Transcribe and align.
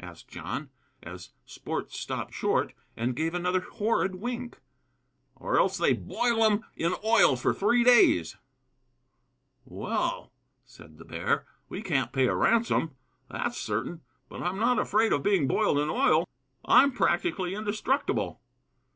asked 0.00 0.26
John, 0.26 0.70
as 1.00 1.30
Sport 1.44 1.92
stopped 1.92 2.34
short 2.34 2.72
and 2.96 3.14
gave 3.14 3.34
another 3.34 3.60
horrid 3.60 4.16
wink. 4.16 4.58
"Or 5.36 5.60
else 5.60 5.78
they 5.78 5.92
boil 5.92 6.42
'em 6.44 6.64
in 6.76 6.96
oil 7.04 7.36
for 7.36 7.54
three 7.54 7.84
days," 7.84 8.34
was 9.64 9.68
the 9.68 9.70
reply. 9.70 9.86
"Well," 9.86 10.32
said 10.64 10.98
the 10.98 11.04
bear, 11.04 11.46
"we 11.68 11.82
can't 11.82 12.12
pay 12.12 12.26
a 12.26 12.34
ransom, 12.34 12.96
that's 13.30 13.58
certain; 13.58 14.00
but 14.28 14.42
I'm 14.42 14.58
not 14.58 14.80
afraid 14.80 15.12
of 15.12 15.22
being 15.22 15.46
boiled 15.46 15.78
in 15.78 15.88
oil. 15.88 16.28
I'm 16.64 16.90
practically 16.90 17.54
indestructible." 17.54 18.40